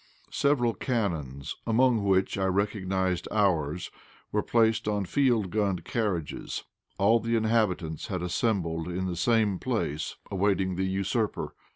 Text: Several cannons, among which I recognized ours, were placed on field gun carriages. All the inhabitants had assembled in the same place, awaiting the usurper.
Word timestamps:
Several 0.31 0.73
cannons, 0.73 1.57
among 1.67 2.03
which 2.03 2.35
I 2.35 2.45
recognized 2.47 3.27
ours, 3.29 3.91
were 4.31 4.41
placed 4.41 4.87
on 4.87 5.05
field 5.05 5.51
gun 5.51 5.77
carriages. 5.77 6.63
All 6.97 7.19
the 7.19 7.35
inhabitants 7.35 8.07
had 8.07 8.23
assembled 8.23 8.87
in 8.87 9.05
the 9.05 9.15
same 9.15 9.59
place, 9.59 10.15
awaiting 10.31 10.73
the 10.75 10.85
usurper. 10.87 11.53